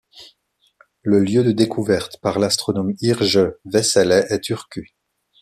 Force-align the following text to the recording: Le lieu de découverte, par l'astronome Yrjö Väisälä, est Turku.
Le 1.03 1.19
lieu 1.19 1.43
de 1.43 1.51
découverte, 1.51 2.17
par 2.23 2.39
l'astronome 2.39 2.95
Yrjö 3.01 3.59
Väisälä, 3.65 4.25
est 4.31 4.41
Turku. 4.41 4.81